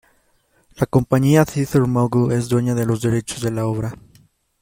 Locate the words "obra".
3.67-3.93